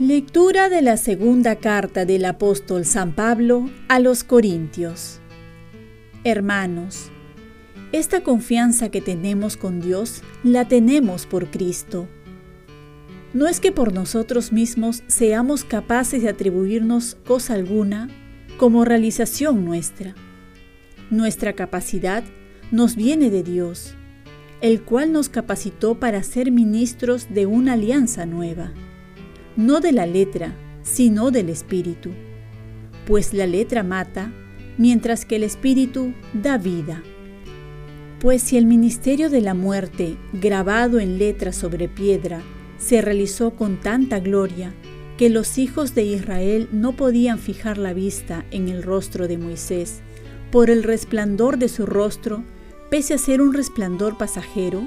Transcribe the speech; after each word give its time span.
Lectura 0.00 0.68
de 0.68 0.82
la 0.82 0.96
segunda 0.96 1.54
carta 1.54 2.04
del 2.04 2.24
apóstol 2.24 2.84
San 2.84 3.12
Pablo 3.12 3.70
a 3.86 4.00
los 4.00 4.24
Corintios. 4.24 5.20
Hermanos, 6.24 7.10
esta 7.92 8.24
confianza 8.24 8.88
que 8.88 9.00
tenemos 9.00 9.56
con 9.56 9.80
Dios 9.80 10.24
la 10.42 10.66
tenemos 10.66 11.26
por 11.26 11.48
Cristo. 11.48 12.08
No 13.34 13.46
es 13.46 13.60
que 13.60 13.72
por 13.72 13.92
nosotros 13.92 14.52
mismos 14.52 15.02
seamos 15.06 15.64
capaces 15.64 16.22
de 16.22 16.30
atribuirnos 16.30 17.16
cosa 17.26 17.54
alguna 17.54 18.08
como 18.56 18.86
realización 18.86 19.64
nuestra. 19.64 20.14
Nuestra 21.10 21.52
capacidad 21.52 22.24
nos 22.70 22.96
viene 22.96 23.28
de 23.28 23.42
Dios, 23.42 23.94
el 24.62 24.80
cual 24.82 25.12
nos 25.12 25.28
capacitó 25.28 26.00
para 26.00 26.22
ser 26.22 26.50
ministros 26.50 27.26
de 27.34 27.44
una 27.44 27.74
alianza 27.74 28.24
nueva 28.24 28.72
no 29.56 29.80
de 29.80 29.92
la 29.92 30.06
letra, 30.06 30.54
sino 30.82 31.30
del 31.30 31.48
espíritu, 31.48 32.10
pues 33.06 33.32
la 33.32 33.46
letra 33.46 33.82
mata, 33.82 34.32
mientras 34.78 35.24
que 35.24 35.36
el 35.36 35.44
espíritu 35.44 36.12
da 36.32 36.58
vida. 36.58 37.02
Pues 38.20 38.42
si 38.42 38.56
el 38.56 38.66
ministerio 38.66 39.30
de 39.30 39.40
la 39.40 39.54
muerte, 39.54 40.16
grabado 40.32 40.98
en 40.98 41.18
letra 41.18 41.52
sobre 41.52 41.88
piedra, 41.88 42.42
se 42.84 43.00
realizó 43.00 43.52
con 43.52 43.80
tanta 43.80 44.20
gloria, 44.20 44.74
que 45.16 45.30
los 45.30 45.56
hijos 45.56 45.94
de 45.94 46.02
Israel 46.02 46.68
no 46.70 46.92
podían 46.92 47.38
fijar 47.38 47.78
la 47.78 47.94
vista 47.94 48.44
en 48.50 48.68
el 48.68 48.82
rostro 48.82 49.26
de 49.26 49.38
Moisés, 49.38 50.02
por 50.50 50.68
el 50.68 50.82
resplandor 50.82 51.56
de 51.56 51.70
su 51.70 51.86
rostro, 51.86 52.44
pese 52.90 53.14
a 53.14 53.18
ser 53.18 53.40
un 53.40 53.54
resplandor 53.54 54.18
pasajero, 54.18 54.86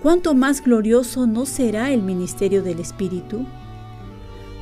¿cuánto 0.00 0.34
más 0.34 0.62
glorioso 0.62 1.26
no 1.26 1.46
será 1.46 1.92
el 1.92 2.02
ministerio 2.02 2.62
del 2.62 2.78
Espíritu? 2.78 3.44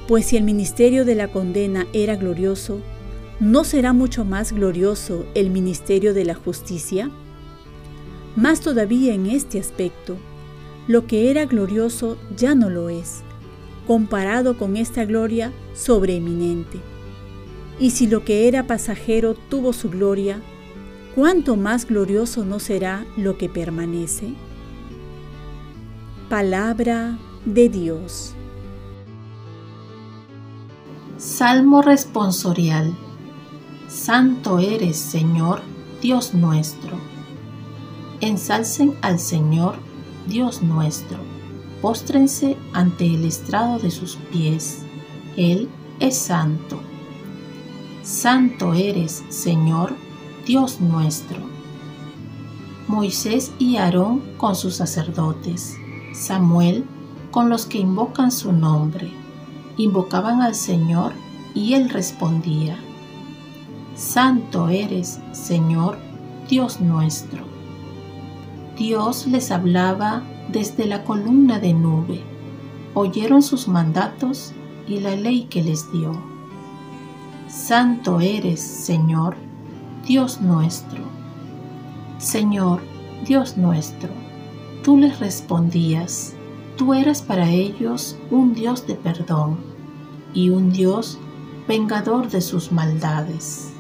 Pues 0.06 0.24
si 0.24 0.38
el 0.38 0.44
ministerio 0.44 1.04
de 1.04 1.16
la 1.16 1.28
condena 1.28 1.86
era 1.92 2.16
glorioso, 2.16 2.80
¿no 3.40 3.62
será 3.62 3.92
mucho 3.92 4.24
más 4.24 4.52
glorioso 4.54 5.26
el 5.34 5.50
ministerio 5.50 6.14
de 6.14 6.24
la 6.24 6.34
justicia? 6.34 7.10
Más 8.36 8.60
todavía 8.62 9.12
en 9.12 9.26
este 9.26 9.60
aspecto, 9.60 10.16
lo 10.88 11.06
que 11.06 11.30
era 11.30 11.44
glorioso 11.44 12.16
ya 12.34 12.54
no 12.54 12.70
lo 12.70 12.88
es, 12.88 13.22
comparado 13.86 14.56
con 14.56 14.76
esta 14.76 15.04
gloria 15.04 15.52
sobreeminente. 15.74 16.80
Y 17.78 17.90
si 17.90 18.06
lo 18.08 18.24
que 18.24 18.48
era 18.48 18.66
pasajero 18.66 19.34
tuvo 19.34 19.72
su 19.72 19.90
gloria, 19.90 20.40
¿cuánto 21.14 21.56
más 21.56 21.86
glorioso 21.86 22.44
no 22.44 22.58
será 22.58 23.04
lo 23.16 23.36
que 23.36 23.48
permanece? 23.48 24.34
Palabra 26.30 27.18
de 27.44 27.68
Dios. 27.68 28.34
Salmo 31.18 31.82
responsorial. 31.82 32.96
Santo 33.88 34.58
eres, 34.58 34.96
Señor, 34.96 35.60
Dios 36.00 36.32
nuestro. 36.32 36.96
Ensalcen 38.20 38.94
al 39.02 39.18
Señor, 39.18 39.76
Dios 40.28 40.62
nuestro. 40.62 41.18
Póstrense 41.82 42.56
ante 42.72 43.06
el 43.06 43.24
estrado 43.24 43.78
de 43.78 43.90
sus 43.90 44.16
pies. 44.30 44.82
Él 45.36 45.68
es 46.00 46.16
santo. 46.16 46.80
Santo 48.02 48.74
eres, 48.74 49.24
Señor, 49.28 49.94
Dios 50.46 50.80
nuestro. 50.80 51.38
Moisés 52.86 53.52
y 53.58 53.76
Aarón 53.76 54.22
con 54.36 54.54
sus 54.54 54.76
sacerdotes. 54.76 55.76
Samuel 56.14 56.84
con 57.30 57.48
los 57.48 57.66
que 57.66 57.78
invocan 57.78 58.30
su 58.30 58.52
nombre 58.52 59.12
invocaban 59.78 60.42
al 60.42 60.54
Señor 60.54 61.12
y 61.54 61.74
Él 61.74 61.88
respondía, 61.88 62.76
Santo 63.94 64.68
eres, 64.68 65.20
Señor, 65.32 65.98
Dios 66.48 66.80
nuestro. 66.80 67.47
Dios 68.78 69.26
les 69.26 69.50
hablaba 69.50 70.22
desde 70.52 70.86
la 70.86 71.02
columna 71.02 71.58
de 71.58 71.74
nube, 71.74 72.20
oyeron 72.94 73.42
sus 73.42 73.66
mandatos 73.66 74.52
y 74.86 75.00
la 75.00 75.16
ley 75.16 75.48
que 75.50 75.64
les 75.64 75.90
dio. 75.90 76.12
Santo 77.48 78.20
eres, 78.20 78.60
Señor, 78.60 79.34
Dios 80.06 80.40
nuestro. 80.40 81.02
Señor, 82.18 82.80
Dios 83.26 83.56
nuestro, 83.56 84.10
tú 84.84 84.96
les 84.96 85.18
respondías, 85.18 86.34
tú 86.76 86.94
eras 86.94 87.20
para 87.20 87.50
ellos 87.50 88.16
un 88.30 88.54
Dios 88.54 88.86
de 88.86 88.94
perdón 88.94 89.58
y 90.34 90.50
un 90.50 90.70
Dios 90.70 91.18
vengador 91.66 92.30
de 92.30 92.40
sus 92.40 92.70
maldades. 92.70 93.72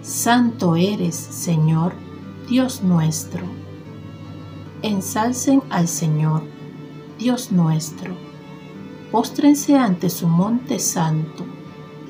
Santo 0.00 0.74
eres, 0.74 1.14
Señor, 1.14 1.92
Dios 2.48 2.82
nuestro. 2.82 3.63
Ensalcen 4.84 5.62
al 5.70 5.88
Señor, 5.88 6.42
Dios 7.18 7.50
nuestro. 7.50 8.14
Póstrense 9.10 9.78
ante 9.78 10.10
su 10.10 10.28
monte 10.28 10.78
santo. 10.78 11.46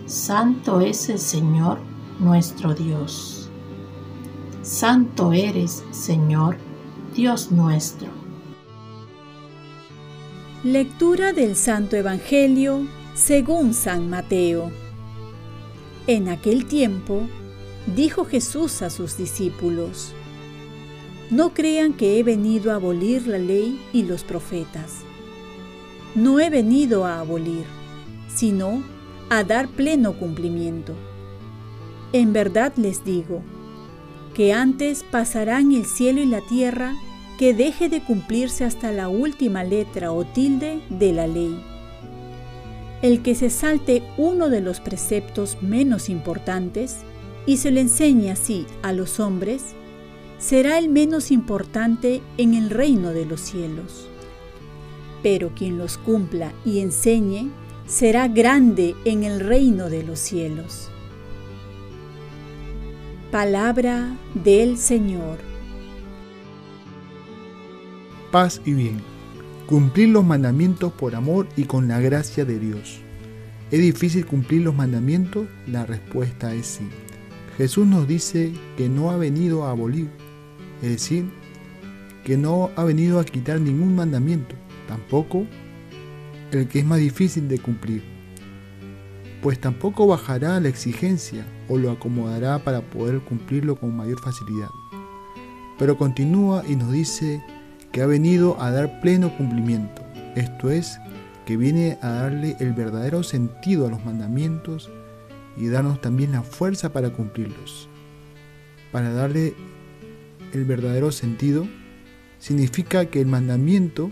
Santo 0.07 0.81
es 0.81 1.09
el 1.09 1.21
Señor, 1.21 1.79
nuestro 2.19 2.75
Dios. 2.75 3.49
Santo 4.63 5.33
eres, 5.33 5.84
Señor, 5.93 6.57
Dios 7.15 7.53
nuestro. 7.53 8.09
Lectura 10.65 11.33
del 11.33 11.55
Santo 11.55 11.95
Evangelio 11.95 12.89
según 13.15 13.73
San 13.73 14.11
Mateo. 14.11 14.73
En 16.09 16.29
aquel 16.29 16.67
tiempo, 16.67 17.21
dijo 17.95 18.25
Jesús 18.25 18.83
a 18.83 18.91
sus 18.91 19.17
discípulos, 19.17 20.13
No 21.31 21.55
crean 21.55 21.93
que 21.95 22.19
he 22.19 22.23
venido 22.23 22.71
a 22.71 22.77
abolir 22.77 23.27
la 23.27 23.39
ley 23.39 23.81
y 23.93 24.03
los 24.03 24.25
profetas. 24.25 25.03
No 26.15 26.39
he 26.39 26.51
venido 26.51 27.05
a 27.07 27.21
abolir, 27.21 27.65
sino 28.35 28.83
a 29.31 29.43
dar 29.43 29.69
pleno 29.69 30.13
cumplimiento. 30.19 30.95
En 32.13 32.33
verdad 32.33 32.73
les 32.77 33.05
digo, 33.05 33.43
que 34.34 34.53
antes 34.53 35.05
pasarán 35.05 35.73
el 35.73 35.87
cielo 35.87 36.21
y 36.21 36.27
la 36.27 36.41
tierra 36.41 36.95
que 37.39 37.55
deje 37.55 37.89
de 37.89 38.03
cumplirse 38.03 38.65
hasta 38.65 38.93
la 38.93 39.09
última 39.09 39.65
letra 39.65 40.13
o 40.13 40.25
tilde 40.25 40.83
de 40.89 41.13
la 41.13 41.27
ley 41.27 41.57
el 43.05 43.21
que 43.21 43.34
se 43.34 43.51
salte 43.51 44.03
uno 44.17 44.49
de 44.49 44.63
los 44.63 44.81
preceptos 44.81 45.59
menos 45.61 46.09
importantes 46.09 47.01
y 47.45 47.59
se 47.59 47.71
le 47.71 47.83
enseñe 47.83 48.31
así 48.31 48.67
a 48.81 48.95
los 48.95 49.21
hombres, 49.21 49.75
será 50.39 50.78
el 50.78 50.89
menos 50.89 51.31
importante 51.31 52.22
en 52.39 52.55
el 52.55 52.71
reino 52.71 53.11
de 53.11 53.27
los 53.27 53.41
cielos. 53.41 54.09
Pero 55.22 55.53
quien 55.55 55.78
los 55.78 55.99
cumpla 55.99 56.53
y 56.65 56.81
enseñe, 56.81 57.50
será 57.87 58.28
grande 58.28 58.95
en 59.05 59.25
el 59.25 59.41
reino 59.41 59.91
de 59.91 60.03
los 60.03 60.19
cielos. 60.19 60.91
Palabra 63.31 64.17
del 64.34 64.78
Señor. 64.78 65.39
Paz 68.31 68.61
y 68.65 68.72
bien 68.75 69.15
Cumplir 69.66 70.11
los 70.11 70.27
mandamientos 70.27 70.93
por 70.93 71.15
amor 71.15 71.49
y 71.56 71.65
con 71.65 71.89
la 71.89 71.99
gracia 71.99 72.45
de 72.45 72.59
Dios. 72.59 72.99
¿Es 73.71 73.81
difícil 73.81 74.27
cumplir 74.27 74.60
los 74.60 74.75
mandamientos? 74.75 75.47
La 75.66 75.86
respuesta 75.86 76.54
es 76.54 76.66
sí. 76.66 76.89
Jesús 77.57 77.86
nos 77.86 78.07
dice 78.07 78.53
que 78.77 78.91
no 78.91 79.10
ha 79.10 79.16
venido 79.16 79.65
a 79.65 79.71
abolir, 79.71 80.10
es 80.84 80.91
decir, 80.91 81.25
que 82.25 82.36
no 82.36 82.71
ha 82.77 82.84
venido 82.84 83.19
a 83.19 83.25
quitar 83.25 83.59
ningún 83.59 83.97
mandamiento, 83.97 84.54
tampoco 84.86 85.47
el 86.53 86.69
que 86.69 86.81
es 86.81 86.84
más 86.84 86.98
difícil 86.98 87.48
de 87.48 87.59
cumplir, 87.59 88.03
pues 89.41 89.59
tampoco 89.59 90.07
bajará 90.07 90.60
la 90.60 90.69
exigencia 90.69 91.47
o 91.69 91.78
lo 91.78 91.91
acomodará 91.91 92.59
para 92.59 92.83
poder 92.83 93.21
cumplirlo 93.21 93.77
con 93.77 93.97
mayor 93.97 94.21
facilidad. 94.21 94.69
Pero 95.78 95.97
continúa 95.97 96.63
y 96.69 96.77
nos 96.77 96.92
dice 96.92 97.42
que 97.91 98.03
ha 98.03 98.07
venido 98.07 98.60
a 98.60 98.71
dar 98.71 99.01
pleno 99.01 99.34
cumplimiento, 99.39 100.03
esto 100.36 100.71
es, 100.71 100.98
que 101.47 101.57
viene 101.57 101.97
a 102.03 102.10
darle 102.10 102.57
el 102.60 102.75
verdadero 102.75 103.22
sentido 103.22 103.86
a 103.86 103.91
los 103.91 104.04
mandamientos 104.04 104.91
y 105.57 105.69
darnos 105.69 106.03
también 106.03 106.33
la 106.33 106.42
fuerza 106.42 106.92
para 106.92 107.10
cumplirlos. 107.10 107.89
Para 108.92 109.13
darle 109.13 109.54
el 110.54 110.65
verdadero 110.65 111.12
sentido, 111.12 111.66
significa 112.39 113.06
que 113.06 113.21
el 113.21 113.27
mandamiento 113.27 114.10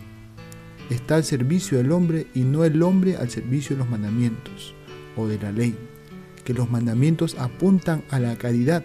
está 0.91 1.17
al 1.17 1.25
servicio 1.25 1.79
del 1.79 1.93
hombre 1.93 2.27
y 2.35 2.41
no 2.41 2.65
el 2.65 2.83
hombre 2.83 3.17
al 3.17 3.31
servicio 3.31 3.77
de 3.77 3.81
los 3.81 3.91
mandamientos. 3.91 4.75
o 5.15 5.29
de 5.29 5.39
la 5.39 5.53
ley, 5.53 5.77
que 6.43 6.55
los 6.55 6.71
mandamientos 6.71 7.37
apuntan 7.39 8.03
a 8.09 8.19
la 8.19 8.37
caridad 8.37 8.83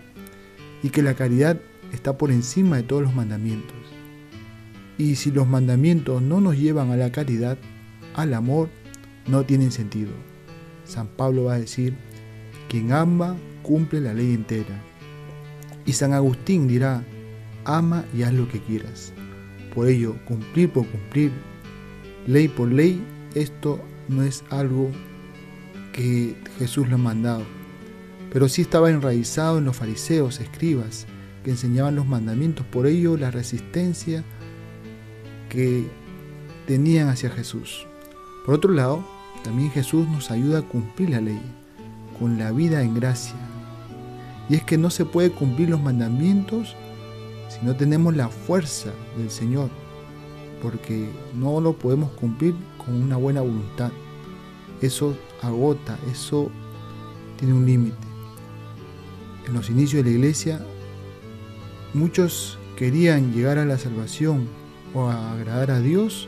y 0.83 0.89
que 0.89 1.01
la 1.01 1.13
caridad 1.13 1.61
está 1.93 2.17
por 2.17 2.31
encima 2.31 2.75
de 2.75 2.83
todos 2.83 3.01
los 3.01 3.15
mandamientos. 3.15 3.77
Y 4.97 5.15
si 5.15 5.31
los 5.31 5.47
mandamientos 5.47 6.21
no 6.21 6.41
nos 6.41 6.57
llevan 6.57 6.91
a 6.91 6.97
la 6.97 7.13
caridad, 7.13 7.57
al 8.13 8.33
amor, 8.33 8.69
no 9.27 9.45
tienen 9.45 9.71
sentido. 9.71 10.11
San 10.83 11.07
Pablo 11.07 11.45
va 11.45 11.53
a 11.53 11.59
decir, 11.59 11.95
quien 12.67 12.91
ama 12.91 13.37
cumple 13.61 14.01
la 14.01 14.13
ley 14.13 14.33
entera. 14.33 14.83
Y 15.85 15.93
San 15.93 16.13
Agustín 16.13 16.67
dirá, 16.67 17.05
ama 17.67 18.05
y 18.15 18.23
haz 18.23 18.33
lo 18.33 18.47
que 18.47 18.59
quieras. 18.59 19.13
Por 19.75 19.87
ello, 19.87 20.15
cumplir 20.25 20.71
por 20.71 20.87
cumplir, 20.87 21.31
ley 22.25 22.47
por 22.47 22.71
ley, 22.71 22.99
esto 23.35 23.79
no 24.07 24.23
es 24.23 24.43
algo 24.49 24.89
que 25.93 26.35
Jesús 26.57 26.87
lo 26.87 26.95
ha 26.95 26.99
mandado, 26.99 27.43
pero 28.31 28.49
sí 28.49 28.61
estaba 28.61 28.89
enraizado 28.89 29.59
en 29.59 29.65
los 29.65 29.75
fariseos, 29.75 30.39
escribas, 30.39 31.05
que 31.43 31.51
enseñaban 31.51 31.95
los 31.95 32.05
mandamientos, 32.05 32.65
por 32.65 32.87
ello 32.87 33.17
la 33.17 33.31
resistencia 33.31 34.23
que 35.49 35.85
tenían 36.65 37.09
hacia 37.09 37.29
Jesús. 37.29 37.85
Por 38.45 38.55
otro 38.55 38.71
lado, 38.73 39.05
también 39.43 39.71
Jesús 39.71 40.07
nos 40.07 40.31
ayuda 40.31 40.59
a 40.59 40.63
cumplir 40.63 41.11
la 41.11 41.21
ley, 41.21 41.41
con 42.19 42.37
la 42.37 42.51
vida 42.51 42.81
en 42.81 42.95
gracia. 42.95 43.35
Y 44.49 44.55
es 44.55 44.63
que 44.63 44.77
no 44.77 44.89
se 44.89 45.05
puede 45.05 45.31
cumplir 45.31 45.69
los 45.69 45.81
mandamientos 45.81 46.75
si 47.57 47.65
no 47.65 47.75
tenemos 47.75 48.15
la 48.15 48.29
fuerza 48.29 48.91
del 49.17 49.29
Señor, 49.29 49.69
porque 50.61 51.09
no 51.35 51.59
lo 51.61 51.73
podemos 51.73 52.11
cumplir 52.11 52.55
con 52.77 52.95
una 53.01 53.17
buena 53.17 53.41
voluntad. 53.41 53.91
Eso 54.81 55.17
agota, 55.41 55.97
eso 56.11 56.49
tiene 57.37 57.53
un 57.53 57.65
límite. 57.65 57.97
En 59.47 59.53
los 59.53 59.69
inicios 59.69 60.03
de 60.03 60.11
la 60.11 60.17
iglesia, 60.17 60.65
muchos 61.93 62.57
querían 62.75 63.33
llegar 63.33 63.57
a 63.57 63.65
la 63.65 63.77
salvación 63.77 64.47
o 64.93 65.07
a 65.07 65.33
agradar 65.33 65.71
a 65.71 65.79
Dios 65.79 66.27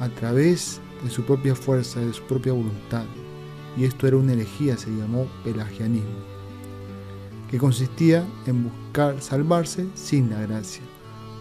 a 0.00 0.08
través 0.08 0.80
de 1.02 1.10
su 1.10 1.24
propia 1.24 1.54
fuerza, 1.54 2.00
de 2.00 2.12
su 2.12 2.22
propia 2.24 2.52
voluntad. 2.52 3.04
Y 3.76 3.84
esto 3.84 4.06
era 4.06 4.16
una 4.16 4.32
herejía, 4.32 4.76
se 4.76 4.90
llamó 4.90 5.26
pelagianismo, 5.44 6.10
que 7.50 7.58
consistía 7.58 8.26
en 8.46 8.64
buscar 8.64 9.20
salvarse 9.22 9.86
sin 9.94 10.30
la 10.30 10.40
gracia. 10.42 10.82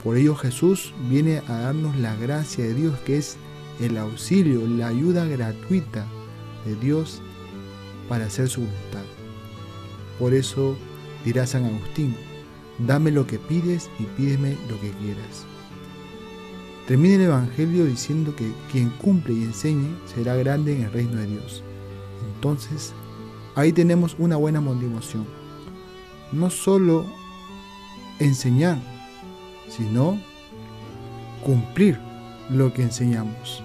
Por 0.03 0.17
ello 0.17 0.35
Jesús 0.35 0.93
viene 1.09 1.41
a 1.47 1.61
darnos 1.61 1.95
la 1.95 2.15
gracia 2.15 2.63
de 2.63 2.73
Dios, 2.73 2.97
que 2.99 3.17
es 3.17 3.37
el 3.79 3.97
auxilio, 3.97 4.67
la 4.67 4.87
ayuda 4.87 5.25
gratuita 5.25 6.05
de 6.65 6.75
Dios 6.75 7.21
para 8.07 8.25
hacer 8.25 8.49
su 8.49 8.61
voluntad. 8.61 9.03
Por 10.19 10.33
eso 10.33 10.75
dirá 11.25 11.47
San 11.47 11.65
Agustín, 11.65 12.15
dame 12.77 13.11
lo 13.11 13.25
que 13.25 13.39
pides 13.39 13.89
y 13.99 14.03
pídeme 14.03 14.57
lo 14.69 14.79
que 14.79 14.91
quieras. 14.91 15.45
Termina 16.87 17.15
el 17.15 17.21
Evangelio 17.21 17.85
diciendo 17.85 18.35
que 18.35 18.51
quien 18.71 18.91
cumple 18.91 19.33
y 19.33 19.43
enseñe 19.43 19.89
será 20.05 20.35
grande 20.35 20.75
en 20.75 20.83
el 20.83 20.91
reino 20.91 21.17
de 21.17 21.25
Dios. 21.25 21.63
Entonces, 22.35 22.93
ahí 23.55 23.71
tenemos 23.71 24.15
una 24.19 24.35
buena 24.35 24.61
motivación. 24.61 25.25
No 26.31 26.49
solo 26.49 27.05
enseñar, 28.19 28.77
sino 29.69 30.19
cumplir 31.43 31.99
lo 32.49 32.73
que 32.73 32.83
enseñamos. 32.83 33.63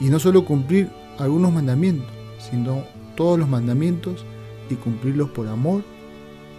Y 0.00 0.06
no 0.06 0.18
solo 0.18 0.44
cumplir 0.44 0.90
algunos 1.18 1.52
mandamientos, 1.52 2.06
sino 2.38 2.84
todos 3.16 3.38
los 3.38 3.48
mandamientos 3.48 4.24
y 4.70 4.74
cumplirlos 4.76 5.30
por 5.30 5.48
amor 5.48 5.82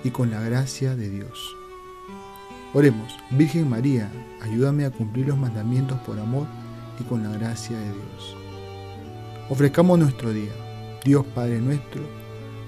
y 0.03 0.09
con 0.09 0.29
la 0.29 0.41
gracia 0.41 0.95
de 0.95 1.09
Dios. 1.09 1.55
Oremos, 2.73 3.17
Virgen 3.31 3.69
María, 3.69 4.11
ayúdame 4.41 4.85
a 4.85 4.91
cumplir 4.91 5.27
los 5.27 5.37
mandamientos 5.37 5.97
por 5.99 6.19
amor 6.19 6.45
y 6.99 7.03
con 7.03 7.23
la 7.23 7.29
gracia 7.31 7.77
de 7.77 7.85
Dios. 7.85 8.35
Ofrezcamos 9.49 9.97
nuestro 9.97 10.31
día. 10.31 10.51
Dios 11.03 11.25
Padre 11.33 11.59
nuestro, 11.61 12.01